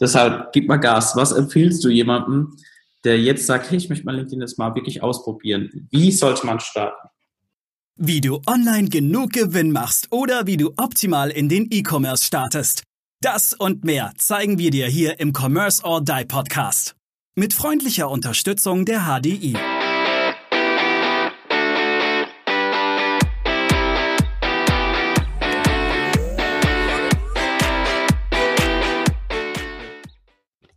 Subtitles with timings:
[0.00, 1.16] Deshalb gib mal Gas.
[1.16, 2.56] Was empfiehlst du jemandem,
[3.04, 5.88] der jetzt sagt, hey, ich möchte mal LinkedIn jetzt mal wirklich ausprobieren?
[5.90, 7.08] Wie sollte man starten?
[7.96, 12.82] Wie du online genug Gewinn machst oder wie du optimal in den E-Commerce startest.
[13.22, 16.94] Das und mehr zeigen wir dir hier im Commerce or Die Podcast.
[17.34, 19.56] Mit freundlicher Unterstützung der HDI.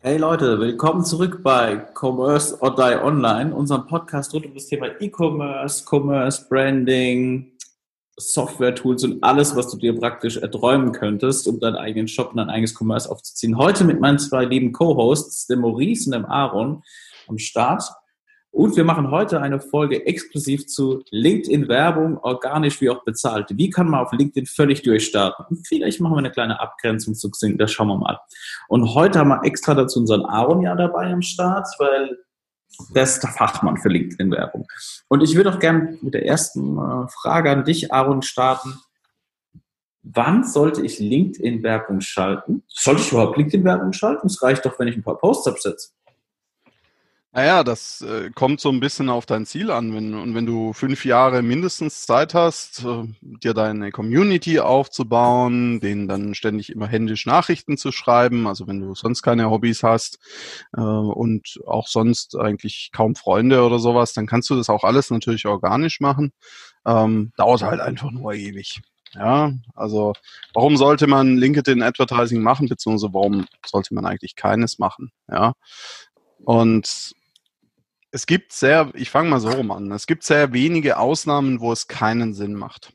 [0.01, 4.87] Hey Leute, willkommen zurück bei Commerce or Die Online, unserem Podcast rund um das Thema
[4.97, 7.51] E-Commerce, Commerce, Branding,
[8.15, 12.49] Software-Tools und alles, was du dir praktisch erträumen könntest, um deinen eigenen Shop und dein
[12.49, 13.57] eigenes Commerce aufzuziehen.
[13.57, 16.81] Heute mit meinen zwei lieben Co-Hosts, dem Maurice und dem Aaron,
[17.27, 17.83] am Start.
[18.51, 23.47] Und wir machen heute eine Folge exklusiv zu LinkedIn-Werbung, organisch wie auch bezahlt.
[23.51, 25.61] Wie kann man auf LinkedIn völlig durchstarten?
[25.67, 28.19] Vielleicht machen wir eine kleine Abgrenzung zu Xing, das schauen wir mal.
[28.67, 32.17] Und heute haben wir extra dazu unseren Aaron ja dabei am Start, weil
[32.95, 34.67] der ist der Fachmann für LinkedIn-Werbung.
[35.09, 38.79] Und ich würde auch gerne mit der ersten äh, Frage an dich, Aaron, starten.
[40.01, 42.63] Wann sollte ich LinkedIn-Werbung schalten?
[42.67, 44.27] Sollte ich überhaupt LinkedIn-Werbung schalten?
[44.27, 45.89] Es reicht doch, wenn ich ein paar Posts absetze.
[47.31, 49.93] Naja, das äh, kommt so ein bisschen auf dein Ziel an.
[49.93, 56.07] Wenn, und wenn du fünf Jahre mindestens Zeit hast, äh, dir deine Community aufzubauen, denen
[56.07, 60.17] dann ständig immer händisch Nachrichten zu schreiben, also wenn du sonst keine Hobbys hast
[60.75, 65.11] äh, und auch sonst eigentlich kaum Freunde oder sowas, dann kannst du das auch alles
[65.11, 66.31] natürlich organisch machen.
[66.83, 68.81] Ähm, dauert halt einfach nur ewig.
[69.13, 70.13] Ja, also
[70.53, 75.11] warum sollte man LinkedIn Advertising machen, beziehungsweise warum sollte man eigentlich keines machen?
[75.27, 75.53] Ja,
[76.45, 77.13] und
[78.11, 81.71] es gibt sehr, ich fange mal so rum an, es gibt sehr wenige Ausnahmen, wo
[81.71, 82.93] es keinen Sinn macht.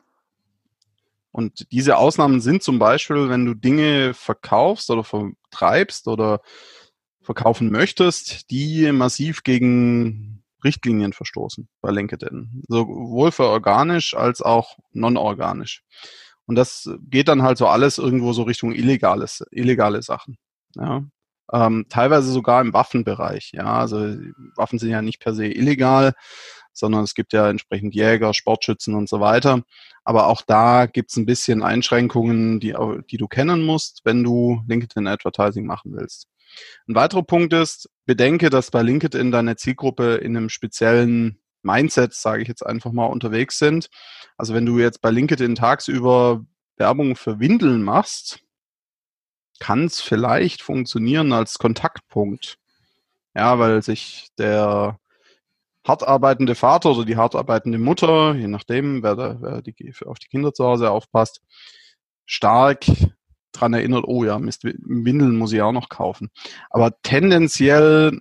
[1.31, 6.41] Und diese Ausnahmen sind zum Beispiel, wenn du Dinge verkaufst oder vertreibst oder
[7.23, 12.63] verkaufen möchtest, die massiv gegen Richtlinien verstoßen bei LinkedIn.
[12.69, 15.83] Sowohl für organisch als auch non-organisch.
[16.47, 20.37] Und das geht dann halt so alles irgendwo so Richtung illegales, illegale Sachen.
[20.77, 21.05] Ja
[21.53, 23.53] ähm, teilweise sogar im Waffenbereich.
[23.55, 24.17] Ja, also
[24.57, 26.15] Waffen sind ja nicht per se illegal,
[26.73, 29.63] sondern es gibt ja entsprechend Jäger, Sportschützen und so weiter.
[30.05, 32.75] Aber auch da gibt es ein bisschen Einschränkungen, die,
[33.11, 36.29] die du kennen musst, wenn du LinkedIn Advertising machen willst.
[36.89, 42.43] Ein weiterer Punkt ist, bedenke, dass bei LinkedIn deine Zielgruppe in einem speziellen Mindset, sage
[42.43, 43.89] ich jetzt einfach mal, unterwegs sind.
[44.37, 46.45] Also wenn du jetzt bei LinkedIn tagsüber
[46.77, 48.44] Werbung für Windeln machst,
[49.65, 52.59] kann es vielleicht funktionieren als Kontaktpunkt.
[53.35, 54.99] Ja, weil sich der
[55.87, 60.19] hart arbeitende Vater oder die hart arbeitende Mutter, je nachdem, wer, da, wer die, auf
[60.19, 61.41] die Kinder zu Hause aufpasst,
[62.27, 62.85] stark
[63.53, 66.31] dran erinnert, oh ja, Mist, Windeln muss ich auch noch kaufen.
[66.69, 68.21] Aber tendenziell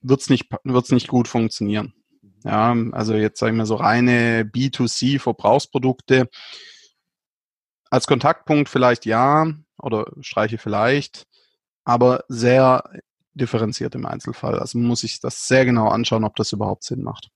[0.00, 1.94] wird es nicht, wird's nicht gut funktionieren.
[2.42, 6.28] Ja, also jetzt sagen wir so reine B2C-Verbrauchsprodukte.
[7.90, 9.46] Als Kontaktpunkt vielleicht ja,
[9.82, 11.26] oder streiche vielleicht,
[11.84, 12.84] aber sehr
[13.34, 14.58] differenziert im Einzelfall.
[14.58, 17.30] Also muss ich das sehr genau anschauen, ob das überhaupt Sinn macht.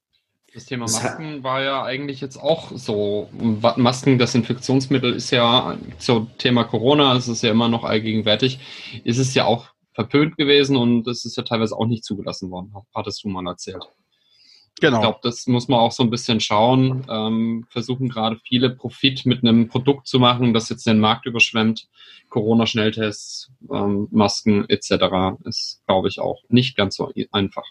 [0.53, 3.29] Das Thema Masken war ja eigentlich jetzt auch so.
[3.77, 8.61] Masken, Desinfektionsmittel ist ja zum Thema Corona, es ist ja immer noch allgegenwärtig,
[9.03, 12.73] ist es ja auch verpönt gewesen und es ist ja teilweise auch nicht zugelassen worden,
[12.95, 13.85] hattest du mal erzählt.
[14.81, 14.97] Genau.
[14.97, 17.07] Ich glaube, das muss man auch so ein bisschen schauen.
[17.09, 21.89] Ähm, versuchen gerade viele Profit mit einem Produkt zu machen, das jetzt den Markt überschwemmt.
[22.29, 25.37] Corona-Schnelltests, ähm, Masken etc.
[25.45, 27.65] ist, glaube ich, auch nicht ganz so einfach.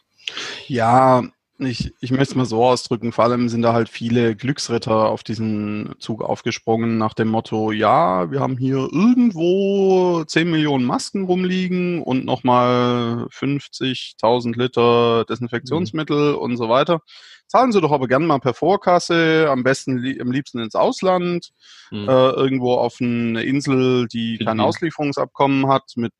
[0.67, 1.23] Ja,
[1.59, 5.23] ich, ich möchte es mal so ausdrücken, vor allem sind da halt viele Glücksritter auf
[5.23, 12.01] diesen Zug aufgesprungen nach dem Motto, ja, wir haben hier irgendwo 10 Millionen Masken rumliegen
[12.01, 16.37] und nochmal 50.000 Liter Desinfektionsmittel mhm.
[16.39, 17.01] und so weiter.
[17.47, 21.51] Zahlen Sie doch aber gerne mal per Vorkasse, am besten am liebsten ins Ausland,
[21.91, 22.09] mhm.
[22.09, 24.63] äh, irgendwo auf eine Insel, die kein mhm.
[24.63, 26.13] Auslieferungsabkommen hat mit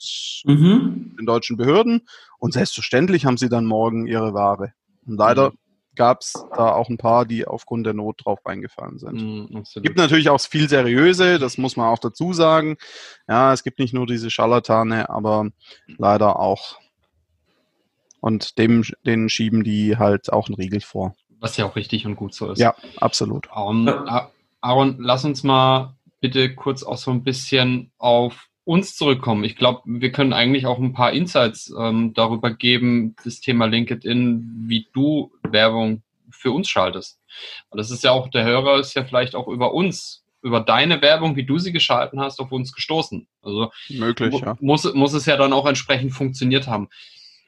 [0.45, 1.15] mhm.
[1.17, 2.01] den deutschen Behörden.
[2.37, 4.73] Und selbstverständlich haben Sie dann morgen Ihre Ware.
[5.05, 5.57] Und leider mhm.
[5.95, 9.21] gab es da auch ein paar, die aufgrund der Not drauf reingefallen sind.
[9.21, 12.77] Mhm, gibt natürlich auch viel seriöse, das muss man auch dazu sagen.
[13.27, 15.49] Ja, es gibt nicht nur diese Scharlatane, aber
[15.87, 16.79] leider auch.
[18.19, 21.15] Und dem, denen schieben die halt auch einen Riegel vor.
[21.39, 22.59] Was ja auch richtig und gut so ist.
[22.59, 23.49] Ja, absolut.
[23.53, 23.89] Um,
[24.61, 29.43] Aaron, lass uns mal bitte kurz auch so ein bisschen auf uns zurückkommen.
[29.43, 34.65] Ich glaube, wir können eigentlich auch ein paar Insights ähm, darüber geben, das Thema LinkedIn,
[34.67, 37.19] wie du Werbung für uns schaltest.
[37.69, 41.01] Weil das ist ja auch, der Hörer ist ja vielleicht auch über uns über deine
[41.01, 43.27] Werbung, wie du sie geschalten hast, auf uns gestoßen.
[43.41, 44.57] Also möglich, ja.
[44.59, 46.89] muss, muss es ja dann auch entsprechend funktioniert haben.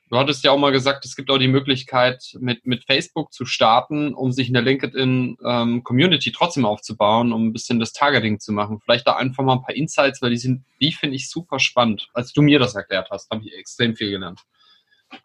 [0.10, 3.46] Du hattest ja auch mal gesagt, es gibt auch die Möglichkeit, mit, mit Facebook zu
[3.46, 8.80] starten, um sich eine LinkedIn-Community ähm, trotzdem aufzubauen, um ein bisschen das Targeting zu machen.
[8.80, 12.10] Vielleicht da einfach mal ein paar Insights, weil die sind, die finde ich super spannend.
[12.13, 14.42] Als du mir das erklärt hast, habe ich extrem viel gelernt.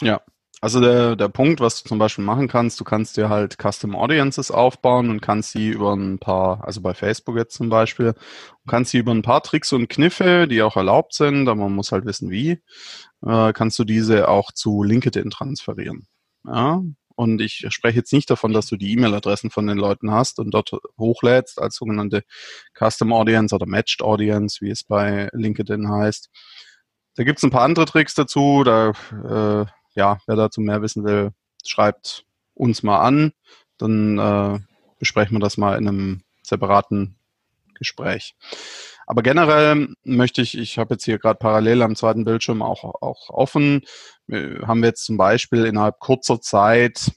[0.01, 0.23] Ja,
[0.61, 3.97] also der, der Punkt, was du zum Beispiel machen kannst, du kannst dir halt Custom
[3.97, 8.15] Audiences aufbauen und kannst sie über ein paar, also bei Facebook jetzt zum Beispiel,
[8.69, 11.93] kannst sie über ein paar Tricks und Kniffe, die auch erlaubt sind, aber man muss
[11.93, 12.61] halt wissen wie,
[13.27, 16.07] äh, kannst du diese auch zu LinkedIn transferieren.
[16.47, 16.83] Ja?
[17.17, 20.53] Und ich spreche jetzt nicht davon, dass du die E-Mail-Adressen von den Leuten hast und
[20.53, 22.23] dort hochlädst als sogenannte
[22.79, 26.31] Custom Audience oder Matched Audience, wie es bei LinkedIn heißt.
[27.17, 28.63] Da gibt es ein paar andere Tricks dazu.
[28.65, 29.67] Da, äh,
[30.01, 31.33] ja, wer dazu mehr wissen will,
[31.65, 32.25] schreibt
[32.55, 33.33] uns mal an.
[33.77, 34.59] Dann äh,
[34.99, 37.17] besprechen wir das mal in einem separaten
[37.75, 38.35] Gespräch.
[39.07, 43.29] Aber generell möchte ich, ich habe jetzt hier gerade parallel am zweiten Bildschirm auch, auch
[43.29, 43.83] offen,
[44.29, 47.13] äh, haben wir jetzt zum Beispiel innerhalb kurzer Zeit,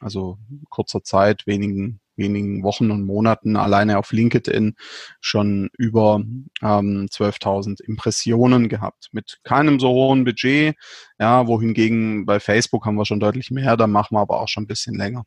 [0.00, 0.38] also
[0.70, 4.74] kurzer Zeit, wenigen, wenigen Wochen und Monaten alleine auf LinkedIn
[5.20, 6.20] schon über
[6.62, 9.08] ähm, 12.000 Impressionen gehabt.
[9.12, 10.76] Mit keinem so hohen Budget,
[11.18, 14.64] ja, wohingegen bei Facebook haben wir schon deutlich mehr, da machen wir aber auch schon
[14.64, 15.24] ein bisschen länger.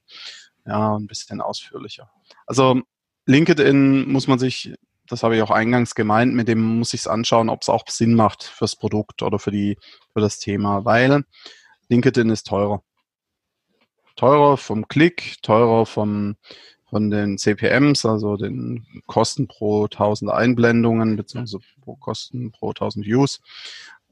[0.65, 2.11] Ja, ein bisschen ausführlicher.
[2.45, 2.81] Also
[3.25, 4.75] LinkedIn muss man sich
[5.11, 7.83] das habe ich auch eingangs gemeint, mit dem muss ich es anschauen, ob es auch
[7.89, 9.77] Sinn macht fürs Produkt oder für, die,
[10.13, 11.25] für das Thema, weil
[11.89, 12.81] LinkedIn ist teurer.
[14.15, 16.37] Teurer vom Klick, teurer vom,
[16.91, 23.39] von den CPMs, also den Kosten pro 1000 Einblendungen, beziehungsweise pro Kosten pro 1000 Views.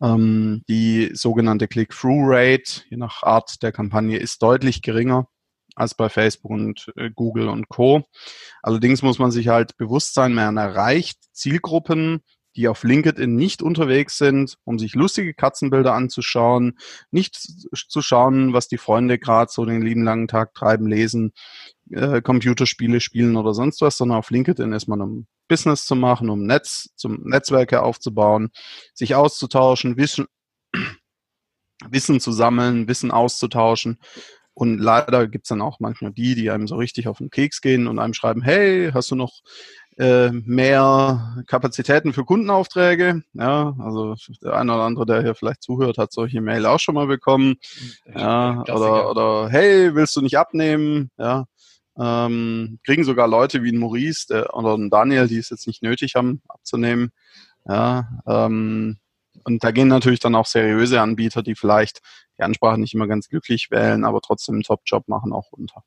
[0.01, 5.27] Ähm, die sogenannte Click-Through-Rate, je nach Art der Kampagne, ist deutlich geringer
[5.75, 8.03] als bei Facebook und äh, Google und Co.
[8.63, 12.21] Allerdings muss man sich halt bewusst sein, man erreicht Zielgruppen,
[12.59, 16.77] die auf LinkedIn nicht unterwegs sind, um sich lustige Katzenbilder anzuschauen,
[17.09, 21.31] nicht zu schauen, was die Freunde gerade so den lieben langen Tag treiben, lesen,
[21.89, 26.29] äh, Computerspiele spielen oder sonst was, sondern auf LinkedIn ist man, um Business zu machen,
[26.29, 28.49] um Netz, zum Netzwerke aufzubauen,
[28.93, 30.25] sich auszutauschen, Wissen,
[31.89, 33.99] Wissen zu sammeln, Wissen auszutauschen.
[34.53, 37.61] Und leider gibt es dann auch manchmal die, die einem so richtig auf den Keks
[37.61, 39.39] gehen und einem schreiben, hey, hast du noch
[39.99, 43.21] äh, mehr Kapazitäten für Kundenaufträge?
[43.33, 46.95] Ja, also der eine oder andere, der hier vielleicht zuhört, hat solche Mail auch schon
[46.95, 47.55] mal bekommen.
[48.15, 51.11] Ja, oder, oder hey, willst du nicht abnehmen?
[51.17, 51.45] Ja.
[51.97, 55.83] Ähm, kriegen sogar Leute wie ein Maurice der, oder ein Daniel, die es jetzt nicht
[55.83, 57.11] nötig haben, abzunehmen.
[57.67, 58.99] Ja, ähm,
[59.43, 61.99] und da gehen natürlich dann auch seriöse Anbieter, die vielleicht
[62.37, 65.83] die Ansprache nicht immer ganz glücklich wählen, aber trotzdem einen Top-Job machen, auch runter.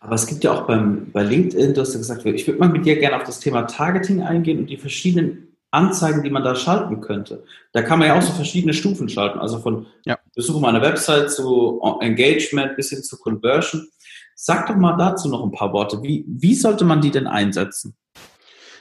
[0.00, 2.68] Aber es gibt ja auch beim, bei LinkedIn, du hast ja gesagt, ich würde mal
[2.68, 6.54] mit dir gerne auf das Thema Targeting eingehen und die verschiedenen Anzeigen, die man da
[6.54, 7.44] schalten könnte.
[7.72, 10.18] Da kann man ja auch so verschiedene Stufen schalten, also von ja.
[10.34, 13.86] Besuche meiner Website zu Engagement bis hin zu Conversion.
[14.34, 16.02] Sag doch mal dazu noch ein paar Worte.
[16.02, 17.96] Wie, wie sollte man die denn einsetzen?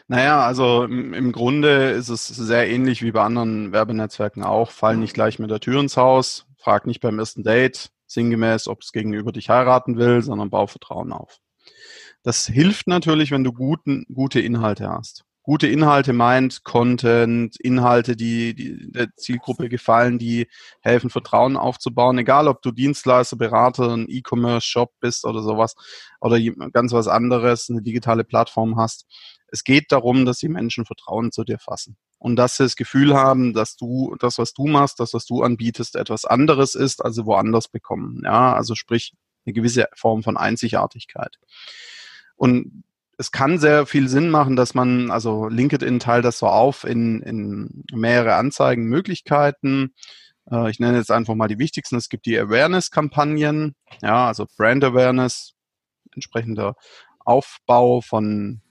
[0.08, 4.72] Naja, also im, im Grunde ist es sehr ähnlich wie bei anderen Werbenetzwerken auch.
[4.72, 8.82] Fall nicht gleich mit der Tür ins Haus, frag nicht beim ersten Date, sinngemäß, ob
[8.82, 11.40] es gegenüber dich heiraten will, sondern bau Vertrauen auf.
[12.24, 15.27] Das hilft natürlich, wenn du guten, gute Inhalte hast.
[15.48, 20.50] Gute Inhalte meint Content, Inhalte, die, die der Zielgruppe gefallen, die
[20.82, 22.18] helfen, Vertrauen aufzubauen.
[22.18, 25.76] Egal, ob du Dienstleister, Berater, ein E-Commerce-Shop bist oder sowas
[26.20, 26.38] oder
[26.74, 29.06] ganz was anderes, eine digitale Plattform hast.
[29.48, 33.14] Es geht darum, dass die Menschen Vertrauen zu dir fassen und dass sie das Gefühl
[33.14, 37.26] haben, dass du das, was du machst, das, was du anbietest, etwas anderes ist, also
[37.26, 38.20] woanders bekommen.
[38.26, 39.14] Ja, also sprich
[39.46, 41.40] eine gewisse Form von Einzigartigkeit.
[42.36, 42.84] Und
[43.18, 47.22] es kann sehr viel Sinn machen, dass man, also LinkedIn teilt das so auf in,
[47.22, 49.96] in mehrere Anzeigenmöglichkeiten.
[50.52, 51.96] Äh, ich nenne jetzt einfach mal die wichtigsten.
[51.96, 55.54] Es gibt die Awareness-Kampagnen, ja, also Brand Awareness,
[56.14, 56.76] entsprechender
[57.26, 58.62] Aufbau von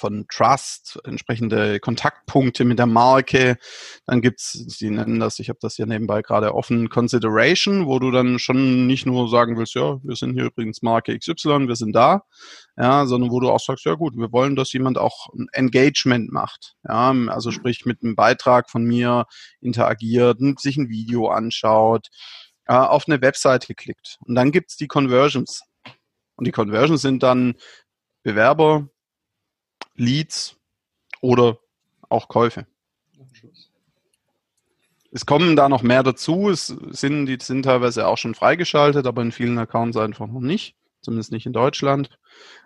[0.00, 3.58] von Trust, entsprechende Kontaktpunkte mit der Marke.
[4.06, 8.10] Dann gibt's, Sie nennen das, ich habe das hier nebenbei gerade offen, Consideration, wo du
[8.10, 11.94] dann schon nicht nur sagen willst, ja, wir sind hier übrigens Marke XY, wir sind
[11.94, 12.22] da,
[12.76, 16.32] ja, sondern wo du auch sagst, ja gut, wir wollen, dass jemand auch ein Engagement
[16.32, 16.74] macht.
[16.88, 19.26] Ja, also sprich mit einem Beitrag von mir
[19.60, 22.08] interagiert, sich ein Video anschaut,
[22.66, 24.16] äh, auf eine Webseite klickt.
[24.20, 25.62] Und dann gibt's die Conversions.
[26.36, 27.54] Und die Conversions sind dann
[28.22, 28.88] Bewerber,
[29.96, 30.56] Leads
[31.20, 31.58] oder
[32.08, 32.66] auch Käufe.
[35.12, 36.50] Es kommen da noch mehr dazu.
[36.50, 40.76] Es sind, die sind teilweise auch schon freigeschaltet, aber in vielen Accounts einfach noch nicht.
[41.02, 42.10] zumindest nicht in Deutschland.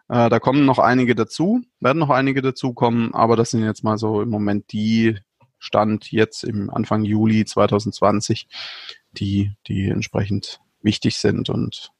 [0.08, 3.96] Äh, da kommen noch einige dazu, werden noch einige dazukommen, aber das sind jetzt mal
[3.96, 5.18] so im Moment die
[5.58, 8.48] Stand jetzt im Anfang Juli 2020,
[9.12, 11.92] die, die entsprechend wichtig sind und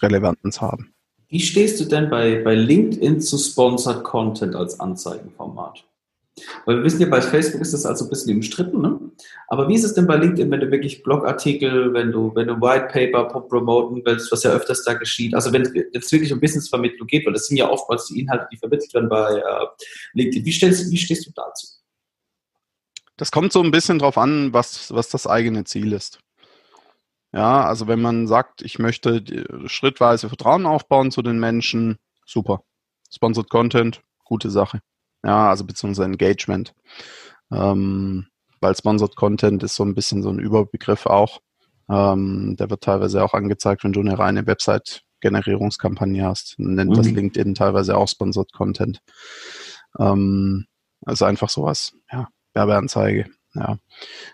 [0.00, 0.91] Relevanz haben.
[1.32, 5.82] Wie stehst du denn bei, bei LinkedIn zu Sponsored Content als Anzeigenformat?
[6.66, 9.00] Weil wir wissen ja, bei Facebook ist das also ein bisschen umstritten, ne?
[9.48, 12.60] Aber wie ist es denn bei LinkedIn, wenn du wirklich Blogartikel, wenn du, wenn du
[12.60, 17.06] White Paper promoten willst, was ja öfters da geschieht, also wenn es wirklich um Businessvermittlung
[17.06, 19.66] geht, weil das sind ja oftmals die Inhalte, die vermittelt werden bei äh,
[20.12, 20.44] LinkedIn.
[20.44, 21.66] Wie, stellst, wie stehst du dazu?
[23.16, 26.18] Das kommt so ein bisschen drauf an, was, was das eigene Ziel ist.
[27.32, 29.24] Ja, also wenn man sagt, ich möchte
[29.66, 32.62] schrittweise Vertrauen aufbauen zu den Menschen, super.
[33.10, 34.80] Sponsored Content, gute Sache.
[35.24, 36.74] Ja, also beziehungsweise Engagement.
[37.50, 38.26] Ähm,
[38.60, 41.40] weil Sponsored Content ist so ein bisschen so ein Überbegriff auch.
[41.88, 46.58] Ähm, der wird teilweise auch angezeigt, wenn du eine reine Website-Generierungskampagne hast.
[46.58, 46.96] Man nennt mhm.
[46.96, 49.00] das LinkedIn teilweise auch Sponsored Content.
[49.98, 50.66] Ähm,
[51.04, 53.26] also einfach sowas, ja, Werbeanzeige.
[53.54, 53.78] Ja.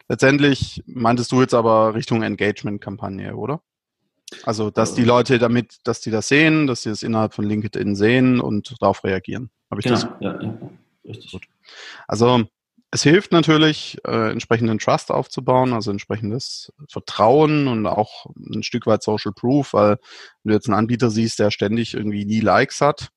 [0.09, 3.63] Letztendlich meintest du jetzt aber Richtung Engagement-Kampagne, oder?
[4.45, 7.97] Also, dass die Leute damit, dass die das sehen, dass sie das innerhalb von LinkedIn
[7.97, 9.51] sehen und darauf reagieren.
[9.71, 10.09] Habe ich genau, das?
[10.21, 10.59] Ja, ja,
[11.05, 11.33] richtig.
[11.33, 11.43] Gut.
[12.07, 12.45] Also,
[12.91, 19.03] es hilft natürlich, äh, entsprechenden Trust aufzubauen, also entsprechendes Vertrauen und auch ein Stück weit
[19.03, 19.99] Social Proof, weil
[20.43, 23.11] wenn du jetzt einen Anbieter siehst, der ständig irgendwie nie Likes hat,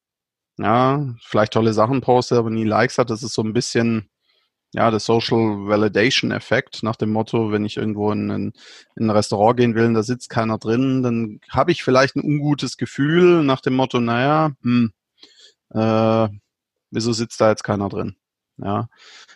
[0.57, 4.09] ja, vielleicht tolle Sachen postet, aber nie Likes hat, das ist so ein bisschen,
[4.73, 8.53] ja, der Social Validation Effekt nach dem Motto, wenn ich irgendwo in ein,
[8.95, 12.23] in ein Restaurant gehen will und da sitzt keiner drin, dann habe ich vielleicht ein
[12.23, 14.93] ungutes Gefühl nach dem Motto, naja, hm,
[15.71, 16.29] äh,
[16.89, 18.15] wieso sitzt da jetzt keiner drin?
[18.57, 18.87] Ja,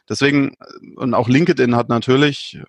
[0.08, 0.56] deswegen,
[0.96, 2.62] und auch LinkedIn hat natürlich,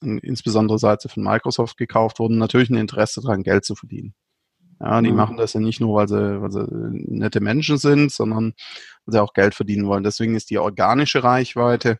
[0.00, 4.14] insbesondere seit sie von Microsoft gekauft wurden, natürlich ein Interesse daran, Geld zu verdienen.
[4.80, 5.16] Ja, die mhm.
[5.16, 8.52] machen das ja nicht nur, weil sie, weil sie nette Menschen sind, sondern
[9.06, 10.02] weil sie auch Geld verdienen wollen.
[10.02, 11.98] Deswegen ist die organische Reichweite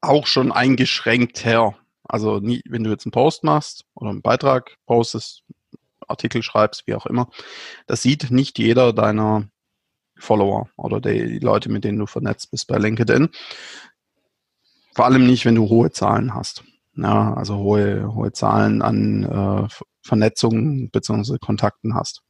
[0.00, 1.74] auch schon eingeschränkt her.
[2.04, 5.42] Also nie, wenn du jetzt einen Post machst oder einen Beitrag postest,
[6.06, 7.28] Artikel schreibst, wie auch immer,
[7.86, 9.48] das sieht nicht jeder deiner
[10.16, 13.28] Follower oder die Leute, mit denen du vernetzt bist bei LinkedIn.
[14.94, 16.64] Vor allem nicht, wenn du hohe Zahlen hast.
[16.94, 19.68] Ja, also hohe, hohe Zahlen an äh,
[20.00, 21.38] Vernetzungen bzw.
[21.38, 22.22] Kontakten hast.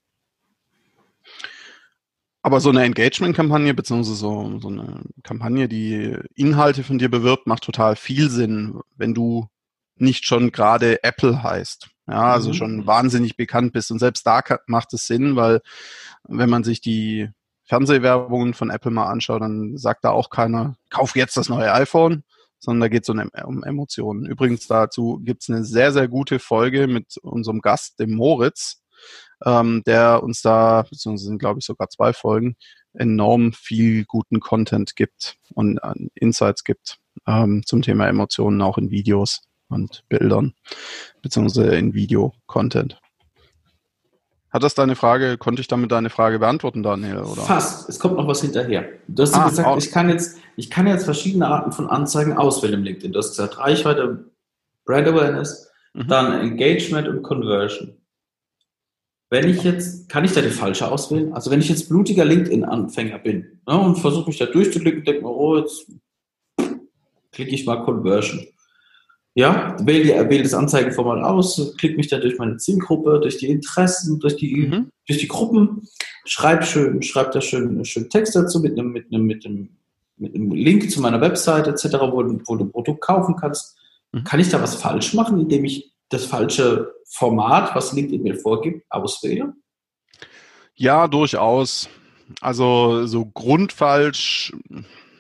[2.47, 7.65] Aber so eine Engagement-Kampagne, beziehungsweise so, so eine Kampagne, die Inhalte von dir bewirbt, macht
[7.65, 9.49] total viel Sinn, wenn du
[9.97, 11.89] nicht schon gerade Apple heißt.
[12.07, 12.55] Ja, also mhm.
[12.55, 13.91] schon wahnsinnig bekannt bist.
[13.91, 15.61] Und selbst da macht es Sinn, weil
[16.23, 17.31] wenn man sich die
[17.65, 22.23] Fernsehwerbungen von Apple mal anschaut, dann sagt da auch keiner, kauf jetzt das neue iPhone,
[22.61, 24.25] sondern da geht es um, um Emotionen.
[24.25, 28.85] Übrigens dazu gibt es eine sehr, sehr gute Folge mit unserem Gast, dem Moritz,
[29.45, 32.57] ähm, der uns da, beziehungsweise sind glaube ich sogar zwei Folgen,
[32.95, 38.91] enorm viel guten Content gibt und äh, Insights gibt ähm, zum Thema Emotionen, auch in
[38.91, 40.55] Videos und Bildern,
[41.23, 42.99] beziehungsweise in Video-Content.
[44.51, 47.19] Hat das deine Frage, konnte ich damit deine Frage beantworten, Daniel?
[47.19, 47.43] Oder?
[47.43, 47.89] Fast.
[47.89, 48.89] Es kommt noch was hinterher.
[49.07, 52.75] Du hast ah, gesagt, ich kann, jetzt, ich kann jetzt verschiedene Arten von Anzeigen auswählen
[52.75, 53.13] im LinkedIn.
[53.13, 54.31] Du hast gesagt, Reichweite,
[54.87, 56.09] Brand Awareness, mhm.
[56.09, 57.99] dann Engagement und Conversion.
[59.29, 61.33] Wenn ich jetzt, kann ich da die falsche auswählen?
[61.33, 65.31] Also wenn ich jetzt blutiger LinkedIn-Anfänger bin ne, und versuche mich da durchzuklicken, denke mir,
[65.31, 65.91] oh, jetzt
[67.33, 68.47] klicke ich mal Conversion.
[69.35, 74.19] Ja, wähle, wähle das Anzeigenformat aus, klicke mich da durch meine Zielgruppe, durch die Interessen,
[74.21, 74.91] durch die, mhm.
[75.07, 75.87] durch die Gruppen,
[76.25, 79.69] schreib schön, schreib da schön, schön Text dazu mit einem, mit einem, mit einem,
[80.17, 83.77] mit einem Link zu meiner Website etc., wo, wo du ein Produkt kaufen kannst.
[84.13, 84.25] Mhm.
[84.25, 88.85] Kann ich da was falsch machen, indem ich das falsche Format, was LinkedIn mir vorgibt,
[88.91, 89.55] auswähle?
[90.75, 91.89] Ja, durchaus.
[92.41, 94.53] Also so grundfalsch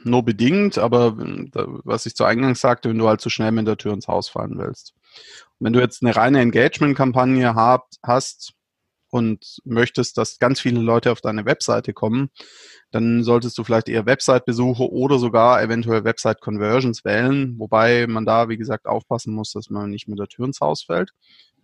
[0.04, 3.76] nur bedingt, aber was ich zu Eingangs sagte, wenn du halt zu schnell mit der
[3.76, 4.94] Tür ins Haus fallen willst.
[5.58, 7.54] wenn du jetzt eine reine Engagement-Kampagne
[8.02, 8.52] hast
[9.10, 12.30] und möchtest, dass ganz viele Leute auf deine Webseite kommen,
[12.90, 18.56] dann solltest du vielleicht eher Website-Besuche oder sogar eventuell Website-Conversions wählen, wobei man da, wie
[18.56, 21.10] gesagt, aufpassen muss, dass man nicht mit der Tür ins Haus fällt.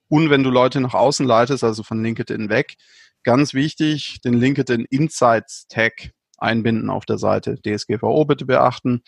[0.08, 2.74] Und wenn du Leute nach außen leitest, also von LinkedIn weg,
[3.22, 7.60] ganz wichtig, den LinkedIn Insights Tag einbinden auf der Seite.
[7.60, 9.02] DSGVO bitte beachten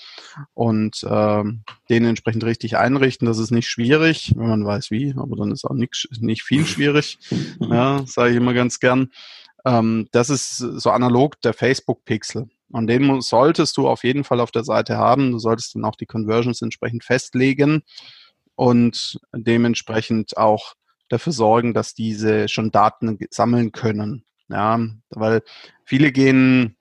[0.54, 3.26] und ähm, den entsprechend richtig einrichten.
[3.26, 6.64] Das ist nicht schwierig, wenn man weiß wie, aber dann ist auch nicht, nicht viel
[6.66, 7.18] schwierig.
[7.60, 9.10] Ja, sage ich immer ganz gern.
[9.64, 12.48] Ähm, das ist so analog der Facebook-Pixel.
[12.70, 15.32] Und den solltest du auf jeden Fall auf der Seite haben.
[15.32, 17.82] Du solltest dann auch die Conversions entsprechend festlegen
[18.56, 20.74] und dementsprechend auch
[21.08, 24.24] dafür sorgen, dass diese schon Daten sammeln können.
[24.48, 24.78] Ja,
[25.10, 25.42] weil
[25.84, 26.73] viele gehen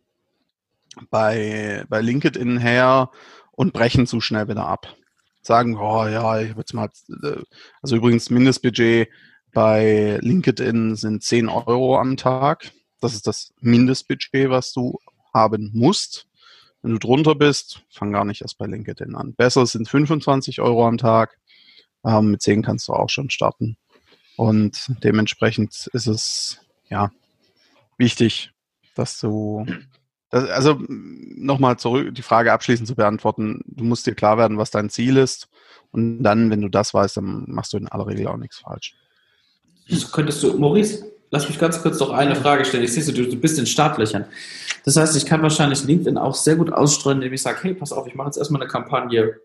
[1.10, 3.12] bei, bei LinkedIn her
[3.52, 4.96] und brechen zu schnell wieder ab.
[5.42, 6.90] Sagen, oh ja, ich habe jetzt mal,
[7.24, 7.42] äh,
[7.82, 9.10] also übrigens Mindestbudget
[9.54, 12.72] bei LinkedIn sind 10 Euro am Tag.
[13.02, 15.00] Das ist das Mindestbudget, was du
[15.34, 16.28] haben musst.
[16.82, 19.34] Wenn du drunter bist, fang gar nicht erst bei LinkedIn an.
[19.36, 21.38] Besser sind 25 Euro am Tag.
[22.04, 23.78] Ähm, mit 10 kannst du auch schon starten.
[24.36, 26.60] Und dementsprechend ist es,
[26.90, 27.12] ja,
[27.98, 28.52] wichtig,
[28.96, 29.66] dass du,
[30.34, 33.62] das, also nochmal zurück, die Frage abschließend zu beantworten.
[33.68, 35.48] Du musst dir klar werden, was dein Ziel ist.
[35.92, 38.96] Und dann, wenn du das weißt, dann machst du in aller Regel auch nichts falsch.
[40.12, 42.84] Könntest du, Maurice, lass mich ganz kurz noch eine Frage stellen.
[42.84, 44.26] Ich sehe, du, du bist in Startlöchern.
[44.86, 47.92] Das heißt, ich kann wahrscheinlich LinkedIn auch sehr gut ausstreuen, indem ich sage, hey, pass
[47.92, 49.40] auf, ich mache jetzt erstmal eine Kampagne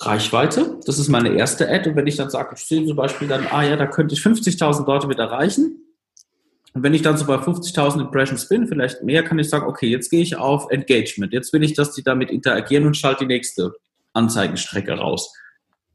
[0.00, 0.80] Reichweite.
[0.84, 1.88] Das ist meine erste Ad.
[1.88, 4.20] Und wenn ich dann sage, ich sehe zum Beispiel dann, ah ja, da könnte ich
[4.20, 5.83] 50.000 Leute mit erreichen.
[6.74, 9.86] Und wenn ich dann so bei 50.000 Impressions bin, vielleicht mehr, kann ich sagen, okay,
[9.86, 11.32] jetzt gehe ich auf Engagement.
[11.32, 13.72] Jetzt will ich, dass die damit interagieren und schalte die nächste
[14.12, 15.32] Anzeigenstrecke raus,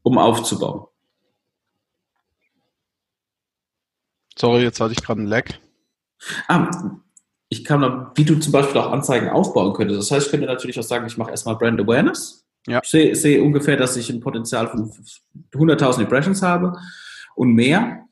[0.02, 0.86] um aufzubauen.
[4.36, 5.50] Sorry, jetzt hatte ich gerade einen Lag.
[6.48, 6.70] Ah,
[7.50, 10.00] ich kann, wie du zum Beispiel auch Anzeigen aufbauen könntest.
[10.00, 12.46] Das heißt, ich könnte natürlich auch sagen, ich mache erstmal Brand Awareness.
[12.66, 12.80] Ja.
[12.82, 14.90] Ich sehe, sehe ungefähr, dass ich ein Potenzial von
[15.52, 16.72] 100.000 Impressions habe
[17.34, 18.06] und mehr.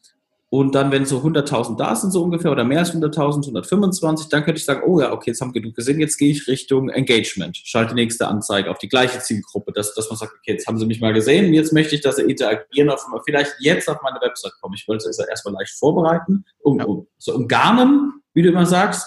[0.51, 4.45] Und dann, wenn so 100.000 da sind, so ungefähr, oder mehr als 100.000, 125, dann
[4.45, 7.59] könnte ich sagen, oh ja, okay, jetzt haben genug gesehen, jetzt gehe ich Richtung Engagement.
[7.59, 10.79] Schalte die nächste Anzeige auf die gleiche Zielgruppe, dass, dass man sagt, okay, jetzt haben
[10.79, 14.21] sie mich mal gesehen, jetzt möchte ich, dass sie interagieren, auf, vielleicht jetzt auf meine
[14.23, 14.75] Website kommen.
[14.75, 19.07] Ich wollte es erstmal leicht vorbereiten, um, um so umgarnen, wie du immer sagst,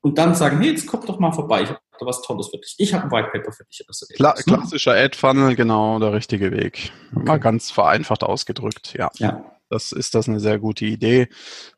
[0.00, 2.58] und dann sagen, hey, jetzt kommt doch mal vorbei, ich habe da was Tolles für
[2.58, 2.74] dich.
[2.78, 3.84] Ich habe ein White Paper für dich.
[4.16, 6.92] Kla klassischer Ad-Funnel, genau, der richtige Weg.
[7.14, 7.24] Okay.
[7.24, 9.10] Mal ganz vereinfacht ausgedrückt, ja.
[9.18, 11.28] Ja, das ist das eine sehr gute Idee,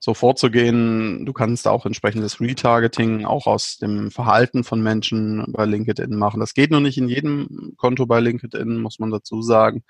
[0.00, 1.24] so vorzugehen.
[1.24, 6.40] Du kannst auch entsprechendes Retargeting auch aus dem Verhalten von Menschen bei LinkedIn machen.
[6.40, 9.84] Das geht nur nicht in jedem Konto bei LinkedIn, muss man dazu sagen.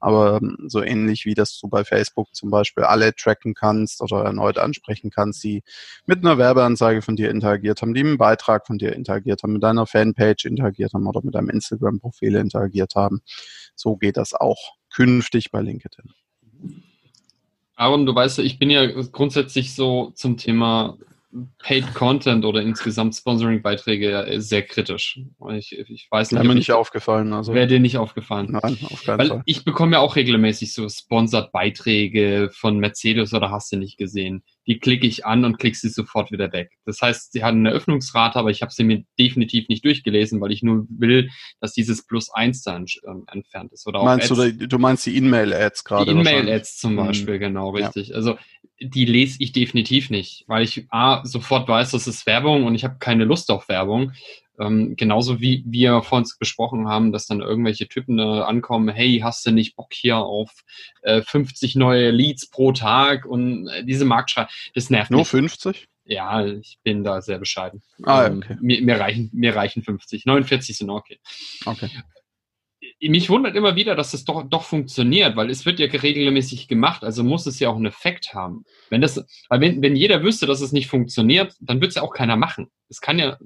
[0.00, 4.24] Aber ähm, so ähnlich wie das du bei Facebook zum Beispiel alle tracken kannst oder
[4.24, 5.62] erneut ansprechen kannst, die
[6.06, 9.52] mit einer Werbeanzeige von dir interagiert haben, die mit einem Beitrag von dir interagiert haben,
[9.52, 13.20] mit deiner Fanpage interagiert haben oder mit deinem Instagram-Profil interagiert haben.
[13.76, 16.12] So geht das auch künftig bei LinkedIn.
[17.82, 20.96] Aaron, du weißt ja, ich bin ja grundsätzlich so zum Thema
[21.58, 25.18] Paid Content oder insgesamt Sponsoring-Beiträge sehr kritisch.
[25.52, 26.38] Ich, ich weiß nicht.
[26.38, 27.32] Wäre mir nicht aufgefallen.
[27.32, 27.54] Also.
[27.54, 28.48] Wäre dir nicht aufgefallen.
[28.50, 29.42] Nein, auf keinen Weil Fall.
[29.46, 34.78] Ich bekomme ja auch regelmäßig so Sponsored-Beiträge von Mercedes oder hast du nicht gesehen die
[34.78, 36.70] klicke ich an und klicke sie sofort wieder weg.
[36.84, 40.52] Das heißt, sie hat eine Öffnungsrate, aber ich habe sie mir definitiv nicht durchgelesen, weil
[40.52, 43.86] ich nur will, dass dieses Plus eins dann ähm, entfernt ist.
[43.86, 46.12] Oder meinst Ads, du, du meinst die In-Mail-Ads gerade?
[46.12, 46.96] Die In-Mail-Ads zum.
[46.96, 47.40] Beispiel, mhm.
[47.40, 48.08] genau, richtig.
[48.08, 48.16] Ja.
[48.16, 48.36] Also
[48.80, 52.84] die lese ich definitiv nicht, weil ich A, sofort weiß, das ist Werbung und ich
[52.84, 54.12] habe keine Lust auf Werbung.
[54.62, 59.44] Ähm, genauso wie wir vorhin besprochen haben, dass dann irgendwelche Typen äh, ankommen, hey, hast
[59.46, 60.50] du nicht Bock hier auf
[61.02, 65.28] äh, 50 neue Leads pro Tag und äh, diese Marktschrei, das nervt Nur mich.
[65.28, 65.88] 50?
[66.04, 67.82] Ja, ich bin da sehr bescheiden.
[68.02, 68.56] Ah, ähm, okay.
[68.60, 70.26] mir, mir, reichen, mir reichen 50.
[70.26, 71.18] 49 sind okay.
[71.64, 71.90] Okay.
[73.00, 77.02] Mich wundert immer wieder, dass das doch, doch funktioniert, weil es wird ja regelmäßig gemacht,
[77.02, 78.64] also muss es ja auch einen Effekt haben.
[78.90, 82.02] Wenn das, weil wenn, wenn jeder wüsste, dass es nicht funktioniert, dann wird es ja
[82.02, 82.70] auch keiner machen.
[82.88, 83.38] Es kann ja,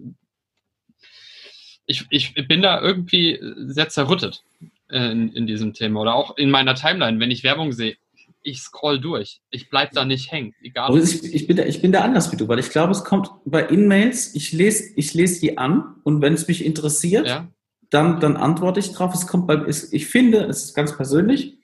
[1.87, 4.43] ich, ich bin da irgendwie sehr zerrüttet
[4.91, 6.01] in, in diesem Thema.
[6.01, 7.97] Oder auch in meiner Timeline, wenn ich Werbung sehe,
[8.43, 9.41] ich scroll durch.
[9.51, 10.55] Ich bleib da nicht hängen.
[10.63, 10.97] Egal.
[10.97, 13.29] Ich, ich, bin da, ich bin da anders wie du, weil ich glaube, es kommt
[13.45, 17.49] bei In-Mails, ich lese ich lese die an und wenn es mich interessiert, ja.
[17.91, 19.13] dann, dann antworte ich drauf.
[19.15, 21.59] Es kommt bei, ich finde, es ist ganz persönlich,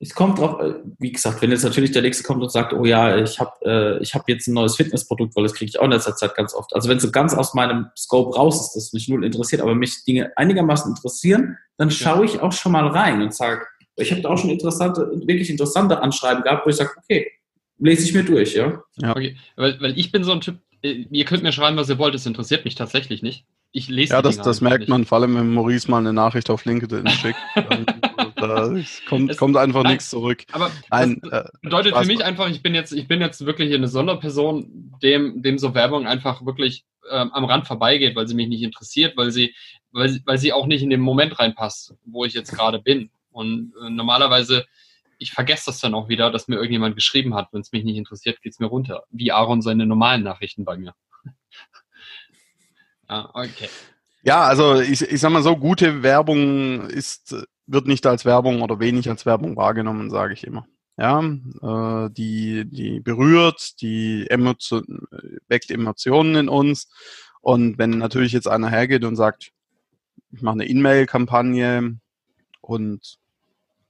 [0.00, 2.84] es kommt drauf, äh, wie gesagt, wenn jetzt natürlich der nächste kommt und sagt, oh
[2.84, 5.84] ja, ich habe äh, ich hab jetzt ein neues Fitnessprodukt, weil das kriege ich auch
[5.84, 6.74] in letzter Zeit ganz oft.
[6.74, 10.04] Also wenn so ganz aus meinem Scope raus ist, das mich null interessiert, aber mich
[10.04, 14.28] Dinge einigermaßen interessieren, dann schaue ich auch schon mal rein und sage, ich habe da
[14.28, 17.32] auch schon interessante, wirklich interessante Anschreiben gehabt, wo ich sage, okay,
[17.78, 18.80] lese ich mir durch, ja.
[18.98, 19.10] ja.
[19.10, 21.98] Okay, weil, weil ich bin so ein Typ, äh, ihr könnt mir schreiben, was ihr
[21.98, 23.46] wollt, das interessiert mich tatsächlich nicht.
[23.72, 24.88] Ich lese Ja, das, das merkt nicht.
[24.88, 27.38] man, vor allem wenn Maurice mal eine Nachricht auf LinkedIn schickt.
[28.74, 30.44] da kommt, es, kommt einfach nein, nichts zurück.
[30.52, 33.74] Aber nein, das äh, bedeutet für mich einfach, ich bin jetzt, ich bin jetzt wirklich
[33.74, 38.48] eine Sonderperson, dem, dem so Werbung einfach wirklich ähm, am Rand vorbeigeht, weil sie mich
[38.48, 39.54] nicht interessiert, weil sie,
[39.92, 43.10] weil, weil sie auch nicht in den Moment reinpasst, wo ich jetzt gerade bin.
[43.30, 44.66] Und äh, normalerweise,
[45.18, 47.48] ich vergesse das dann auch wieder, dass mir irgendjemand geschrieben hat.
[47.52, 49.04] Wenn es mich nicht interessiert, geht es mir runter.
[49.10, 50.94] Wie Aaron seine normalen Nachrichten bei mir.
[53.08, 53.68] ah, okay.
[54.22, 57.34] Ja, also ich, ich sag mal so, gute Werbung ist,
[57.68, 60.66] wird nicht als Werbung oder wenig als Werbung wahrgenommen, sage ich immer.
[60.98, 65.06] ja, äh, die, die berührt, die Emotion,
[65.46, 66.88] weckt Emotionen in uns.
[67.40, 69.52] Und wenn natürlich jetzt einer hergeht und sagt,
[70.32, 71.98] ich mache eine E-Mail-Kampagne
[72.60, 73.18] und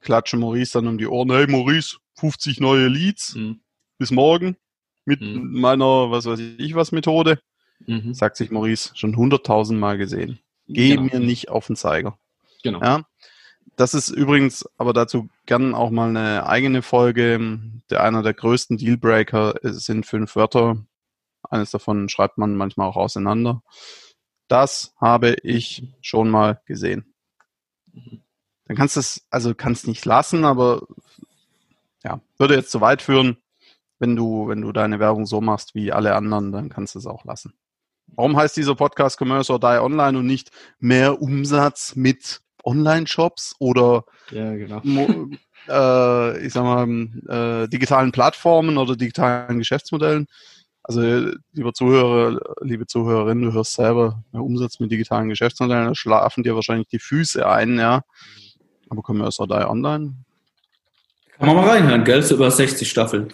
[0.01, 3.61] klatsche Maurice dann um die Ohren, hey Maurice, 50 neue Leads mhm.
[3.97, 4.57] bis morgen
[5.05, 5.59] mit mhm.
[5.59, 7.41] meiner, was weiß ich was, Methode,
[7.87, 8.13] mhm.
[8.13, 10.39] sagt sich Maurice, schon 100.000 Mal gesehen.
[10.67, 11.03] Geh genau.
[11.05, 12.19] mir nicht auf den Zeiger.
[12.63, 12.83] Genau.
[12.83, 13.05] Ja?
[13.77, 17.61] Das ist übrigens, aber dazu gern auch mal eine eigene Folge.
[17.91, 20.85] Der einer der größten Dealbreaker sind fünf Wörter.
[21.49, 23.63] Eines davon schreibt man manchmal auch auseinander.
[24.49, 27.15] Das habe ich schon mal gesehen.
[28.67, 30.87] Dann kannst du es, also kannst nicht lassen, aber
[32.05, 33.39] ja, würde jetzt zu weit führen.
[33.99, 37.07] Wenn du, wenn du deine Werbung so machst wie alle anderen, dann kannst du es
[37.07, 37.55] auch lassen.
[38.07, 44.05] Warum heißt dieser Podcast Commerce or Die Online und nicht mehr Umsatz mit Online-Shops oder
[44.31, 44.83] ja, genau.
[45.69, 50.27] äh, ich sag mal, äh, digitalen Plattformen oder digitalen Geschäftsmodellen.
[50.83, 51.03] Also,
[51.53, 56.89] lieber Zuhörer, liebe Zuhörerin, du hörst selber Umsatz mit digitalen Geschäftsmodellen, da schlafen dir wahrscheinlich
[56.89, 58.03] die Füße ein, ja.
[58.89, 60.15] Aber Commerce or Die Online.
[61.37, 62.23] Kann man mal reinhören, gell?
[62.23, 63.33] So über 60 Staffeln.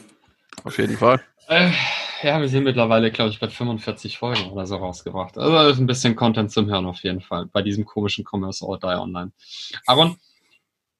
[0.64, 1.20] Auf jeden Fall.
[1.48, 1.70] Äh,
[2.24, 5.36] ja, wir sind mittlerweile, glaube ich, bei 45 Folgen oder so rausgebracht.
[5.36, 8.78] Also ist ein bisschen Content zum Hören auf jeden Fall bei diesem komischen Commerce or
[8.78, 9.32] Die Online.
[9.86, 10.16] Aaron,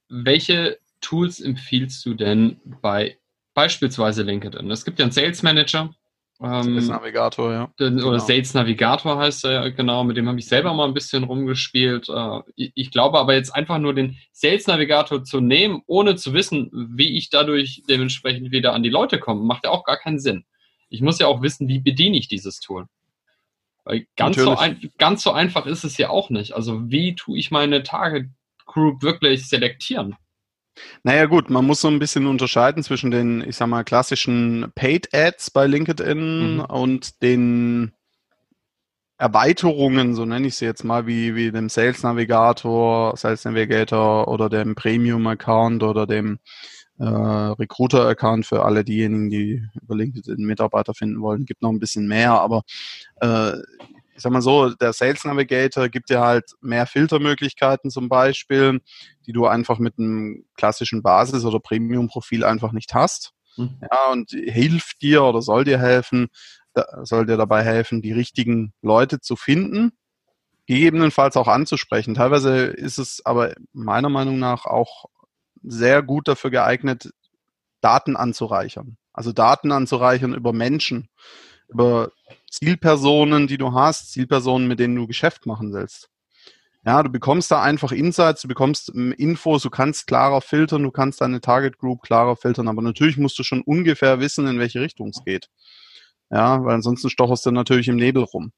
[0.09, 3.17] welche Tools empfiehlst du denn bei
[3.55, 4.71] beispielsweise LinkedIn?
[4.71, 5.95] Es gibt ja einen Sales Manager.
[6.43, 7.73] Ähm, Sales Navigator, ja.
[7.81, 8.19] Den, oder genau.
[8.19, 12.09] Sales Navigator heißt er ja genau, mit dem habe ich selber mal ein bisschen rumgespielt.
[12.11, 16.35] Äh, ich, ich glaube aber jetzt einfach nur den Sales Navigator zu nehmen, ohne zu
[16.35, 20.19] wissen, wie ich dadurch dementsprechend wieder an die Leute komme, macht ja auch gar keinen
[20.19, 20.45] Sinn
[20.95, 22.87] ich muss ja auch wissen, wie bediene ich dieses Tool.
[23.85, 26.53] Weil ganz so, ein, ganz so einfach ist es ja auch nicht.
[26.53, 28.29] Also wie tue ich meine Target
[28.65, 30.17] Group wirklich selektieren?
[31.03, 35.15] Naja gut, man muss so ein bisschen unterscheiden zwischen den, ich sag mal, klassischen Paid
[35.15, 36.61] Ads bei LinkedIn mhm.
[36.61, 37.93] und den
[39.19, 44.49] Erweiterungen, so nenne ich sie jetzt mal, wie, wie dem Sales Navigator, Sales Navigator oder
[44.49, 46.41] dem Premium Account oder dem
[46.99, 51.45] äh, Recruiter-Account für alle diejenigen, die über LinkedIn Mitarbeiter finden wollen.
[51.45, 52.63] Gibt noch ein bisschen mehr, aber
[53.21, 53.59] äh,
[54.17, 58.81] ich sag mal so, der Sales Navigator gibt dir halt mehr Filtermöglichkeiten zum Beispiel,
[59.27, 63.33] die du einfach mit einem klassischen Basis- oder Premium-Profil einfach nicht hast.
[63.57, 63.81] Mhm.
[63.83, 66.29] Ja, und hilft dir oder soll dir helfen,
[67.03, 69.93] soll dir dabei helfen, die richtigen Leute zu finden,
[70.67, 72.15] gegebenenfalls auch anzusprechen.
[72.15, 75.07] Teilweise ist es aber meiner Meinung nach auch
[75.63, 77.11] sehr gut dafür geeignet,
[77.81, 78.97] Daten anzureichern.
[79.15, 81.09] Also Daten anzureichern über Menschen,
[81.69, 82.11] über
[82.51, 86.11] Zielpersonen, die du hast, Zielpersonen, mit denen du Geschäft machen willst.
[86.85, 90.91] Ja, du bekommst da einfach Insights, du bekommst ähm, Infos, du kannst klarer filtern, du
[90.91, 94.83] kannst deine Target Group klarer filtern, aber natürlich musst du schon ungefähr wissen, in welche
[94.83, 95.49] Richtung es geht.
[96.31, 98.53] Ja, weil ansonsten stocherst du natürlich im Nebel rum.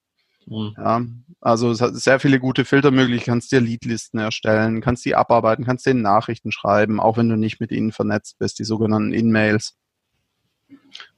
[0.46, 0.74] Mhm.
[0.76, 1.02] Ja,
[1.40, 3.34] also es hat sehr viele gute Filtermöglichkeiten.
[3.34, 7.60] Kannst dir Leadlisten erstellen, kannst die abarbeiten, kannst denen Nachrichten schreiben, auch wenn du nicht
[7.60, 9.76] mit ihnen vernetzt bist, die sogenannten In-Mails,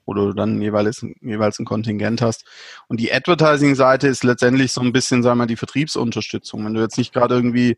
[0.07, 2.45] wo du dann jeweils, jeweils ein Kontingent hast.
[2.89, 6.65] Und die Advertising-Seite ist letztendlich so ein bisschen, sagen wir mal, die Vertriebsunterstützung.
[6.65, 7.77] Wenn du jetzt nicht gerade irgendwie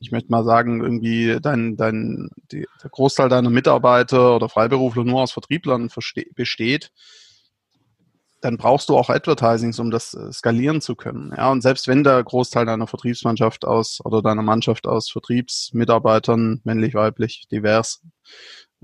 [0.00, 5.22] ich möchte mal sagen, irgendwie dein, dein, die, der Großteil deiner Mitarbeiter oder Freiberufler nur
[5.22, 5.90] aus Vertrieblern
[6.34, 6.92] besteht,
[8.40, 11.32] dann brauchst du auch Advertisings, um das äh, skalieren zu können.
[11.36, 16.94] Ja, und selbst wenn der Großteil deiner Vertriebsmannschaft aus oder deiner Mannschaft aus Vertriebsmitarbeitern, männlich,
[16.94, 18.02] weiblich, divers,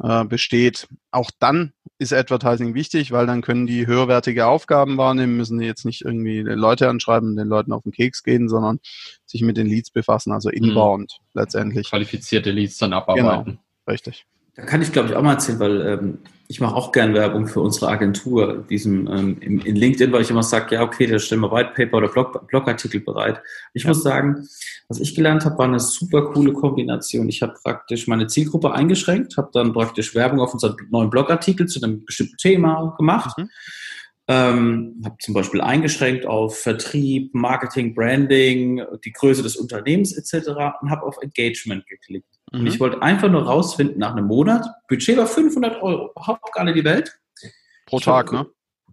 [0.03, 5.59] äh, besteht, auch dann ist Advertising wichtig, weil dann können die höherwertige Aufgaben wahrnehmen, müssen
[5.59, 8.81] die jetzt nicht irgendwie Leute anschreiben, den Leuten auf den Keks gehen, sondern
[9.27, 10.57] sich mit den Leads befassen, also mhm.
[10.57, 11.41] inbound mhm.
[11.41, 11.89] letztendlich.
[11.89, 13.45] Qualifizierte Leads dann abarbeiten.
[13.45, 14.27] Genau, richtig.
[14.57, 17.47] Da kann ich, glaube ich, auch mal erzählen, weil ähm, ich mache auch gern Werbung
[17.47, 21.19] für unsere Agentur, diesem ähm, in, in LinkedIn, weil ich immer sage, ja, okay, da
[21.19, 23.41] stellen wir White Paper oder Blog, Blogartikel bereit.
[23.73, 23.89] Ich ja.
[23.89, 24.47] muss sagen,
[24.89, 27.29] was ich gelernt habe, war eine super coole Kombination.
[27.29, 31.83] Ich habe praktisch meine Zielgruppe eingeschränkt, habe dann praktisch Werbung auf unseren neuen Blogartikel zu
[31.83, 33.39] einem bestimmten Thema gemacht.
[33.39, 33.51] Mhm.
[34.27, 40.49] Ähm, habe zum Beispiel eingeschränkt auf Vertrieb, Marketing, Branding, die Größe des Unternehmens etc.
[40.81, 42.29] und habe auf Engagement geklickt.
[42.55, 42.61] Mhm.
[42.61, 46.65] Und ich wollte einfach nur rausfinden nach einem Monat, Budget war 500 Euro, überhaupt gar
[46.65, 47.19] nicht die Welt.
[47.87, 48.47] Pro Tag, ne?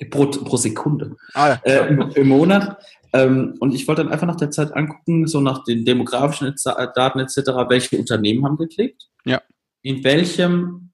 [0.09, 1.15] Pro, pro Sekunde.
[1.33, 1.59] Ah, ja.
[1.63, 2.77] äh, im, im, Monat.
[3.13, 6.55] Ähm, und ich wollte dann einfach nach der Zeit angucken, so nach den demografischen
[6.95, 7.37] Daten etc.,
[7.69, 9.09] welche Unternehmen haben geklickt.
[9.25, 9.41] Ja.
[9.83, 10.91] In welchem,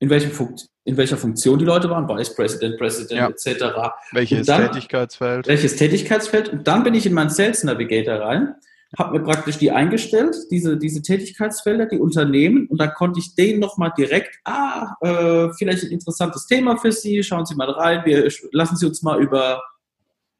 [0.00, 3.28] in welchem Funkt, in welcher Funktion die Leute waren, Vice President, President ja.
[3.28, 3.92] etc.
[4.12, 5.46] Welches dann, Tätigkeitsfeld?
[5.46, 6.48] Welches Tätigkeitsfeld.
[6.48, 8.56] Und dann bin ich in meinen Sales Navigator rein
[8.98, 13.60] habe mir praktisch die eingestellt, diese, diese Tätigkeitsfelder, die Unternehmen, und dann konnte ich denen
[13.60, 18.30] nochmal direkt, ah, äh, vielleicht ein interessantes Thema für Sie, schauen Sie mal rein, wir
[18.52, 19.62] lassen Sie uns mal über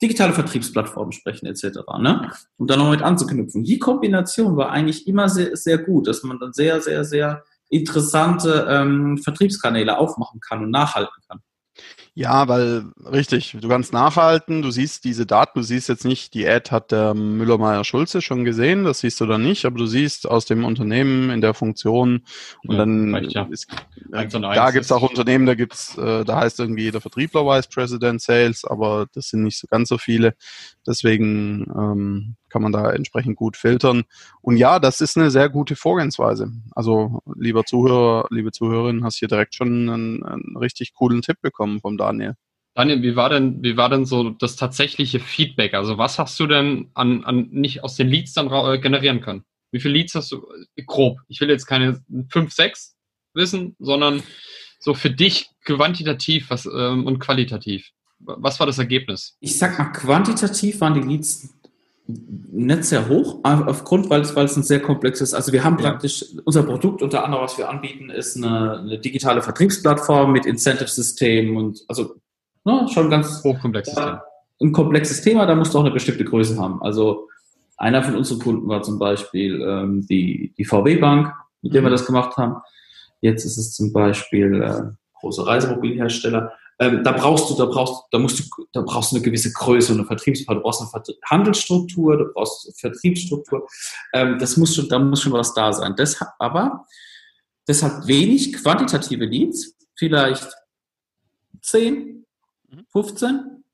[0.02, 1.78] digitale Vertriebsplattformen sprechen etc.
[1.98, 2.30] Ne?
[2.56, 3.64] Um dann noch mit anzuknüpfen.
[3.64, 8.66] Die Kombination war eigentlich immer sehr, sehr gut, dass man dann sehr, sehr, sehr interessante
[8.68, 11.40] ähm, Vertriebskanäle aufmachen kann und nachhalten kann.
[12.16, 16.46] Ja, weil richtig, du kannst nachhalten, du siehst diese Daten, du siehst jetzt nicht, die
[16.46, 20.44] Ad hat der Müller-Meyer-Schulze schon gesehen, das siehst du dann nicht, aber du siehst aus
[20.44, 22.22] dem Unternehmen in der Funktion
[22.62, 23.48] und ja, dann ja.
[23.50, 23.66] ist,
[24.12, 27.66] äh, da gibt es auch Unternehmen, da gibt's, äh, da heißt irgendwie jeder Vertriebler Vice
[27.66, 30.36] President Sales, aber das sind nicht so ganz so viele.
[30.86, 34.04] Deswegen ähm, kann man da entsprechend gut filtern.
[34.40, 36.52] Und ja, das ist eine sehr gute Vorgehensweise.
[36.70, 41.80] Also, lieber Zuhörer, liebe Zuhörerin, hast hier direkt schon einen, einen richtig coolen Tipp bekommen
[41.80, 42.34] vom Daniel.
[42.74, 45.74] Daniel, wie war denn, wie war denn so das tatsächliche Feedback?
[45.74, 49.44] Also was hast du denn an, an nicht aus den Leads dann äh, generieren können?
[49.70, 50.46] Wie viele Leads hast du
[50.86, 51.18] grob?
[51.28, 52.96] Ich will jetzt keine fünf, sechs
[53.32, 54.22] wissen, sondern
[54.80, 57.90] so für dich quantitativ was, ähm, und qualitativ.
[58.18, 59.36] Was war das Ergebnis?
[59.40, 61.53] Ich sag mal, quantitativ waren die Leads
[62.06, 66.24] nicht sehr hoch, aufgrund, weil es, weil es ein sehr komplexes, also wir haben praktisch,
[66.44, 71.82] unser Produkt unter anderem, was wir anbieten, ist eine, eine digitale Vertriebsplattform mit Incentive-System und
[71.88, 72.16] also
[72.64, 74.22] ne, schon ganz hochkomplexes Thema.
[74.60, 76.82] Ein komplexes Thema, da musst du auch eine bestimmte Größe haben.
[76.82, 77.28] Also
[77.76, 81.86] einer von unseren Kunden war zum Beispiel ähm, die, die VW Bank, mit der mhm.
[81.86, 82.56] wir das gemacht haben.
[83.20, 84.82] Jetzt ist es zum Beispiel äh,
[85.20, 86.52] große Reisemobilhersteller.
[86.80, 89.92] Ähm, da brauchst du, da brauchst, da musst du, da brauchst du eine gewisse Größe
[89.92, 93.68] und eine Vertriebsstruktur, du brauchst eine Handelsstruktur, du brauchst eine Vertriebsstruktur.
[94.12, 95.94] Ähm, das muss schon, da muss schon was da sein.
[95.96, 96.86] Deshalb, aber
[97.68, 100.48] deshalb wenig quantitative Leads, vielleicht
[101.62, 102.26] 10,
[102.88, 103.64] 15, mhm.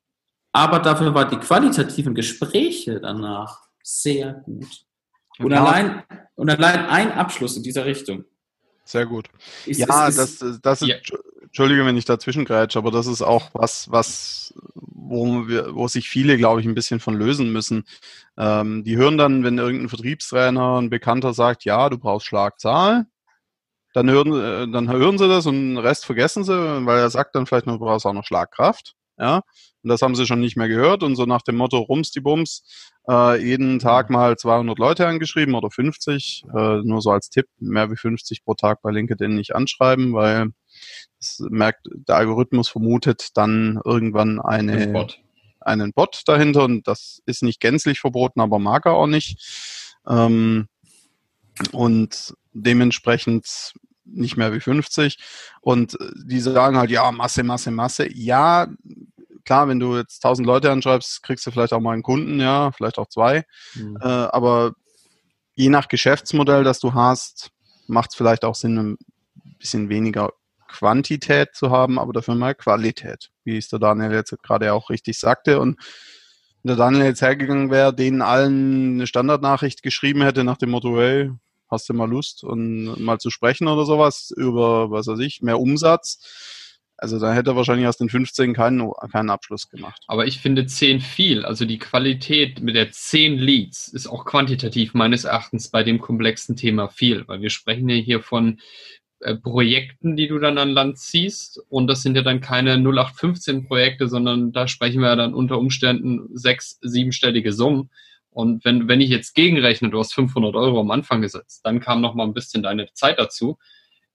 [0.51, 4.85] aber dafür waren die qualitativen Gespräche danach sehr gut.
[5.39, 6.03] Und allein,
[6.35, 8.25] und allein ein Abschluss in dieser Richtung.
[8.83, 9.27] Sehr gut.
[9.65, 10.95] Ist, ja, ist, das, das ist, ja.
[11.51, 16.07] Entschuldige, wenn ich dazwischen grätsche, aber das ist auch was, was, wo, wir, wo sich
[16.07, 17.83] viele, glaube ich, ein bisschen von lösen müssen.
[18.37, 23.05] Ähm, die hören dann, wenn irgendein Vertriebstrainer, ein Bekannter sagt, ja, du brauchst Schlagzahl,
[23.93, 26.53] dann hören, äh, dann hören sie das und den Rest vergessen sie,
[26.85, 28.95] weil er sagt dann vielleicht noch, du brauchst auch noch Schlagkraft.
[29.17, 29.41] Ja,
[29.83, 32.21] und das haben sie schon nicht mehr gehört und so nach dem Motto Rums die
[32.21, 32.63] Bums,
[33.09, 37.91] äh, jeden Tag mal 200 Leute angeschrieben oder 50, äh, nur so als Tipp, mehr
[37.91, 40.53] wie 50 pro Tag bei LinkedIn nicht anschreiben, weil
[41.19, 45.19] es merkt, der Algorithmus vermutet dann irgendwann eine, Bot.
[45.59, 49.97] einen Bot dahinter und das ist nicht gänzlich verboten, aber mag er auch nicht.
[50.07, 50.67] Ähm,
[51.71, 53.73] und dementsprechend
[54.05, 55.17] nicht mehr wie 50.
[55.61, 58.11] Und die sagen halt, ja, Masse, Masse, Masse.
[58.11, 58.67] Ja,
[59.45, 62.71] klar, wenn du jetzt 1000 Leute anschreibst, kriegst du vielleicht auch mal einen Kunden, ja,
[62.71, 63.45] vielleicht auch zwei.
[63.75, 63.97] Mhm.
[64.01, 64.73] Äh, aber
[65.53, 67.51] je nach Geschäftsmodell, das du hast,
[67.87, 68.97] macht es vielleicht auch Sinn, ein
[69.59, 70.31] bisschen weniger
[70.71, 75.19] Quantität zu haben, aber dafür mal Qualität, wie es der Daniel jetzt gerade auch richtig
[75.19, 75.59] sagte.
[75.59, 75.77] Und
[76.63, 80.97] wenn der Daniel jetzt hergegangen wäre, denen allen eine Standardnachricht geschrieben hätte nach dem Motto,
[80.97, 81.31] hey,
[81.69, 85.59] hast du mal Lust und mal zu sprechen oder sowas über, was weiß ich, mehr
[85.59, 86.19] Umsatz.
[86.97, 90.03] Also da hätte er wahrscheinlich aus den 15 keinen, keinen Abschluss gemacht.
[90.05, 91.45] Aber ich finde 10 viel.
[91.45, 96.55] Also die Qualität mit der 10 Leads ist auch quantitativ meines Erachtens bei dem komplexen
[96.55, 98.59] Thema viel, weil wir sprechen ja hier von
[99.21, 101.61] äh, Projekten, die du dann an Land ziehst.
[101.69, 105.57] Und das sind ja dann keine 0815 Projekte, sondern da sprechen wir ja dann unter
[105.57, 107.89] Umständen sechs, siebenstellige Summen.
[108.31, 112.01] Und wenn, wenn ich jetzt gegenrechne, du hast 500 Euro am Anfang gesetzt, dann kam
[112.01, 113.57] noch mal ein bisschen deine Zeit dazu,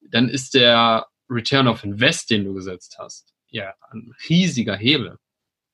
[0.00, 5.18] dann ist der Return of Invest, den du gesetzt hast, ja ein riesiger Hebel.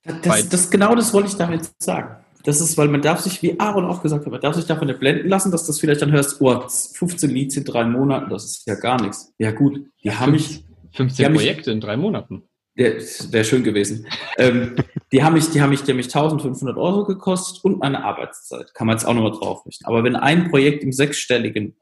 [0.04, 2.21] Das, das genau das wollte ich damit sagen.
[2.44, 4.88] Das ist, weil man darf sich, wie Aaron auch gesagt hat, man darf sich davon
[4.88, 8.44] nicht blenden lassen, dass das vielleicht dann hörst, oh, 15 Leads in drei Monaten, das
[8.44, 9.32] ist ja gar nichts.
[9.38, 10.64] Ja gut, die ja, haben mich...
[10.94, 12.42] 15 haben Projekte mich, in drei Monaten.
[12.76, 12.94] Der
[13.30, 14.06] wäre schön gewesen.
[14.38, 14.76] ähm,
[15.10, 18.74] die haben mich, die haben mich, die haben mich 1500 Euro gekostet und meine Arbeitszeit.
[18.74, 19.84] Kann man jetzt auch nochmal drauf richten.
[19.84, 21.76] Aber wenn ein Projekt im sechsstelligen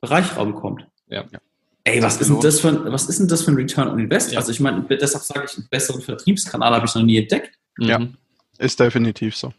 [0.00, 1.24] Bereichraum kommt, ja.
[1.84, 3.98] Ey, was ist, denn das für ein, was ist denn das für ein Return on
[3.98, 4.32] Invest?
[4.32, 4.40] Ja.
[4.40, 7.58] Also ich meine, deshalb sage ich, einen besseren Vertriebskanal habe ich noch nie entdeckt.
[7.78, 7.98] Ja.
[7.98, 8.16] Mhm.
[8.58, 9.52] Ist definitiv so.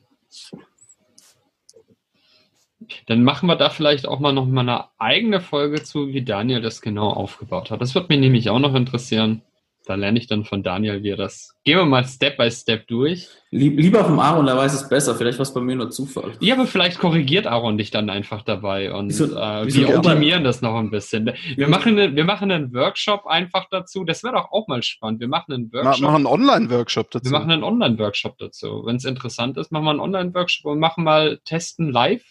[3.07, 6.61] Dann machen wir da vielleicht auch mal noch mal eine eigene Folge zu, wie Daniel
[6.61, 7.81] das genau aufgebaut hat.
[7.81, 9.41] Das wird mich nämlich auch noch interessieren.
[9.89, 11.55] Da lerne ich dann von Daniel, wie er das.
[11.63, 13.27] Gehen wir mal Step by Step durch.
[13.49, 15.15] Lieber vom Aaron, der weiß es besser.
[15.15, 16.33] Vielleicht war es bei mir nur Zufall.
[16.39, 20.43] Ja, aber vielleicht korrigiert Aaron dich dann einfach dabei und Wieso- äh, wieso wir optimieren
[20.43, 21.31] das noch ein bisschen.
[21.55, 24.03] Wir machen, eine, wir machen einen Workshop einfach dazu.
[24.03, 25.19] Das wäre doch auch mal spannend.
[25.19, 26.01] Wir machen einen Workshop.
[26.01, 27.25] machen einen Online-Workshop dazu.
[27.25, 28.83] wir machen einen Online-Workshop dazu.
[28.85, 32.23] Wenn es interessant ist, machen wir einen Online-Workshop und machen mal testen live.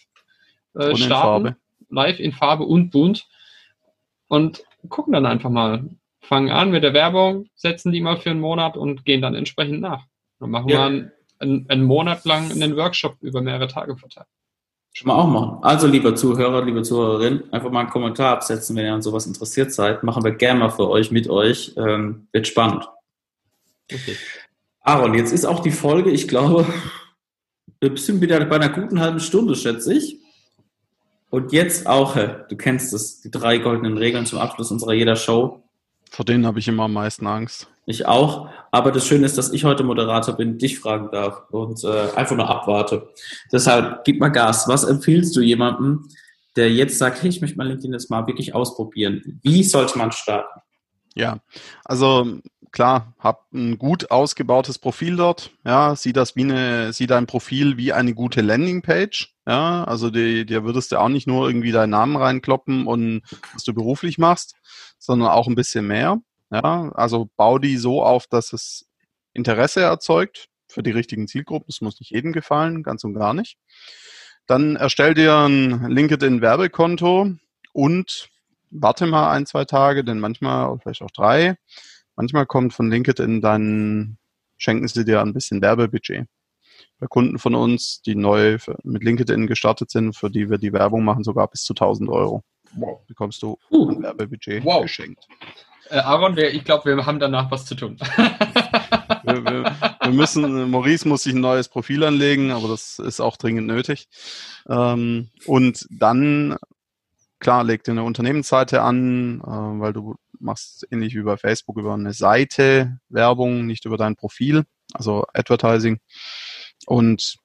[0.75, 1.55] Äh, Und in starten, Farbe.
[1.89, 3.27] Live in Farbe und bunt.
[4.29, 5.83] Und gucken dann einfach mal.
[6.21, 9.81] Fangen an mit der Werbung, setzen die mal für einen Monat und gehen dann entsprechend
[9.81, 10.03] nach.
[10.39, 10.89] Dann machen Ja.
[10.89, 14.27] wir einen, einen, Monat lang einen Workshop über mehrere Tage verteilt.
[14.91, 15.59] Schon mal auch machen.
[15.61, 19.71] Also, lieber Zuhörer, liebe Zuhörerin, einfach mal einen Kommentar absetzen, wenn ihr an sowas interessiert
[19.71, 20.03] seid.
[20.03, 21.73] Machen wir gerne mal für euch, mit euch.
[21.77, 22.89] Ähm, wird spannend.
[23.91, 24.15] Okay.
[24.81, 26.65] Aaron, jetzt ist auch die Folge, ich glaube,
[27.79, 30.17] wir sind wieder bei einer guten halben Stunde, schätze ich.
[31.29, 35.63] Und jetzt auch, du kennst es, die drei goldenen Regeln zum Abschluss unserer jeder Show.
[36.09, 37.67] Vor denen habe ich immer am meisten Angst.
[37.85, 38.49] Ich auch.
[38.71, 42.35] Aber das Schöne ist, dass ich heute Moderator bin, dich fragen darf und äh, einfach
[42.35, 43.09] nur abwarte.
[43.51, 44.67] Deshalb gib mal Gas.
[44.67, 46.07] Was empfiehlst du jemandem,
[46.55, 49.39] der jetzt sagt, hey, ich möchte mal LinkedIn jetzt mal wirklich ausprobieren?
[49.43, 50.61] Wie sollte man starten?
[51.15, 51.39] Ja,
[51.83, 52.39] also
[52.71, 55.51] klar, hab ein gut ausgebautes Profil dort.
[55.65, 59.33] Ja, sieh das wie eine, sieh dein Profil wie eine gute Landingpage.
[59.47, 63.73] Ja, also dir würdest du auch nicht nur irgendwie deinen Namen reinkloppen und was du
[63.73, 64.55] beruflich machst,
[64.99, 66.21] sondern auch ein bisschen mehr.
[66.51, 68.87] Ja, also bau die so auf, dass es
[69.33, 71.67] Interesse erzeugt für die richtigen Zielgruppen.
[71.67, 73.57] Das muss nicht jedem gefallen, ganz und gar nicht.
[74.45, 77.33] Dann erstell dir ein LinkedIn-Werbekonto
[77.73, 78.29] und
[78.71, 81.55] warte mal ein, zwei Tage, denn manchmal, oder vielleicht auch drei,
[82.15, 84.17] manchmal kommt von LinkedIn dann,
[84.57, 86.25] schenken sie dir ein bisschen Werbebudget.
[86.99, 91.03] Bei Kunden von uns, die neu mit LinkedIn gestartet sind, für die wir die Werbung
[91.03, 92.43] machen, sogar bis zu 1000 Euro.
[92.73, 93.01] Wow.
[93.07, 94.83] Bekommst du Uh, ein Werbebudget Wow.
[94.83, 95.27] geschenkt.
[95.89, 97.97] Äh, Aaron, wir, ich glaube, wir haben danach was zu tun.
[99.23, 103.37] Wir, wir, wir müssen, Maurice muss sich ein neues Profil anlegen, aber das ist auch
[103.37, 104.07] dringend nötig.
[104.67, 106.55] Ähm, und dann,
[107.39, 111.93] klar, leg dir eine Unternehmensseite an, äh, weil du machst ähnlich wie bei Facebook über
[111.93, 115.99] eine Seite Werbung, nicht über dein Profil, also Advertising.
[116.85, 117.37] Und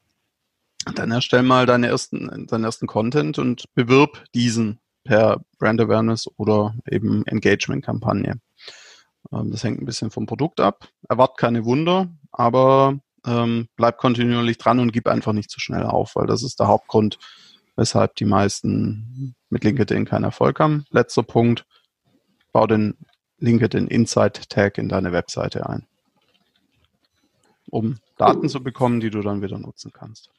[0.95, 6.75] dann erstell mal deine ersten, deinen ersten Content und bewirb diesen per Brand Awareness oder
[6.91, 8.41] eben Engagement-Kampagne.
[9.33, 10.89] Ähm, Das hängt ein bisschen vom Produkt ab.
[11.09, 16.17] Erwart keine Wunder, aber ähm, bleib kontinuierlich dran und gib einfach nicht zu schnell auf,
[16.17, 17.19] weil das ist der Hauptgrund,
[17.77, 20.85] weshalb die meisten mit LinkedIn keinen Erfolg haben.
[20.91, 21.67] Letzter Punkt,
[22.53, 22.97] bau den
[23.39, 25.87] LinkedIn Insight Tag in deine Webseite ein,
[27.71, 30.31] um Daten zu bekommen, die du dann wieder nutzen kannst.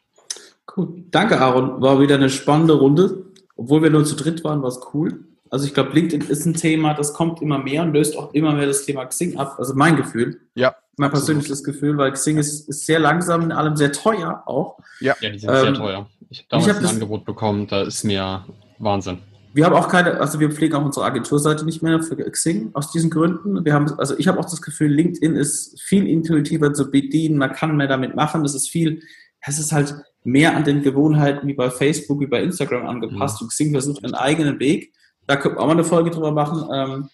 [0.75, 1.03] Cool.
[1.11, 1.81] Danke, Aaron.
[1.81, 3.25] War wieder eine spannende Runde.
[3.55, 5.25] Obwohl wir nur zu dritt waren, war es cool.
[5.49, 8.53] Also ich glaube, LinkedIn ist ein Thema, das kommt immer mehr und löst auch immer
[8.53, 9.55] mehr das Thema Xing ab.
[9.57, 11.27] Also mein Gefühl, Ja, mein absolut.
[11.27, 14.77] persönliches Gefühl, weil Xing ist, ist sehr langsam, in allem sehr teuer auch.
[14.99, 16.09] Ja, die sind Ähm, sehr teuer.
[16.29, 18.45] Ich habe damals ich hab ein Angebot bekommen, da ist mir
[18.79, 19.19] Wahnsinn.
[19.53, 22.91] Wir haben auch keine, also wir pflegen auch unsere Agenturseite nicht mehr für Xing aus
[22.91, 23.63] diesen Gründen.
[23.63, 27.53] Wir haben, also ich habe auch das Gefühl, LinkedIn ist viel intuitiver zu bedienen, man
[27.53, 28.43] kann mehr damit machen.
[28.43, 29.01] Das ist viel,
[29.39, 33.41] es ist halt mehr an den Gewohnheiten wie bei Facebook, wie bei Instagram angepasst.
[33.41, 34.91] Und Xing versucht einen eigenen Weg.
[35.27, 36.67] Da können wir auch mal eine Folge drüber machen.
[36.73, 37.09] Ähm,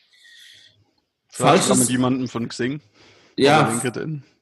[1.30, 2.82] falsches, mit jemandem von Xing
[3.38, 3.82] ja,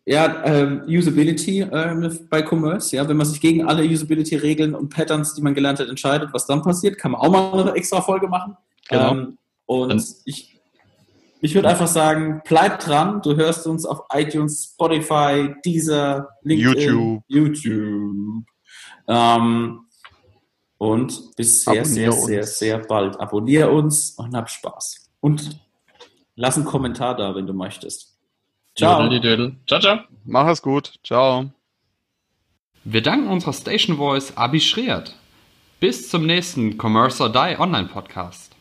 [0.05, 5.35] ja, ähm, Usability ähm, bei Commerce, ja, wenn man sich gegen alle Usability-Regeln und Patterns,
[5.35, 8.27] die man gelernt hat, entscheidet, was dann passiert, kann man auch mal eine extra Folge
[8.27, 8.57] machen.
[8.89, 9.11] Genau.
[9.11, 10.59] Ähm, und Dann- ich,
[11.41, 13.21] ich würde einfach sagen, bleib dran.
[13.21, 17.23] Du hörst uns auf iTunes, Spotify, Deezer, LinkedIn, YouTube.
[17.27, 18.43] YouTube.
[19.09, 19.81] Ähm,
[20.77, 22.59] und bis sehr, sehr, Abonnier sehr, uns.
[22.59, 23.19] sehr bald.
[23.19, 25.09] Abonnier uns und hab Spaß.
[25.19, 25.59] Und
[26.35, 28.17] lass einen Kommentar da, wenn du möchtest.
[28.75, 29.09] Ciao.
[29.67, 29.99] Ciao, ciao.
[30.23, 30.93] Mach es gut.
[31.03, 31.51] Ciao.
[32.85, 35.15] Wir danken unserer Station Voice Abi Schreert.
[35.81, 38.55] Bis zum nächsten Commerce or Die Online Podcast.